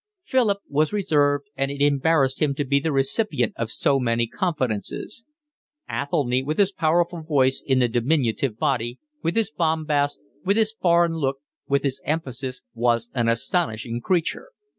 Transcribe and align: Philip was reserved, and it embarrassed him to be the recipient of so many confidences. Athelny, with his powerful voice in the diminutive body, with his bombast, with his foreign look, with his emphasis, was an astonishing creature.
Philip 0.23 0.57
was 0.67 0.91
reserved, 0.91 1.47
and 1.55 1.69
it 1.69 1.79
embarrassed 1.79 2.41
him 2.41 2.55
to 2.55 2.65
be 2.65 2.79
the 2.79 2.91
recipient 2.91 3.53
of 3.55 3.69
so 3.69 3.99
many 3.99 4.25
confidences. 4.25 5.23
Athelny, 5.87 6.41
with 6.43 6.57
his 6.57 6.71
powerful 6.71 7.21
voice 7.21 7.61
in 7.63 7.77
the 7.77 7.87
diminutive 7.87 8.57
body, 8.57 8.97
with 9.21 9.35
his 9.35 9.51
bombast, 9.51 10.19
with 10.43 10.57
his 10.57 10.73
foreign 10.73 11.17
look, 11.17 11.37
with 11.67 11.83
his 11.83 12.01
emphasis, 12.03 12.63
was 12.73 13.11
an 13.13 13.29
astonishing 13.29 14.01
creature. 14.01 14.47